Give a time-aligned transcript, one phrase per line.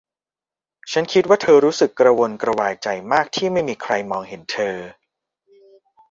[0.91, 4.77] ฉันคิดว่าเธอรู้สึกกระวนกระวายใจมากที่ไม่มีใครมองเห็นเธอ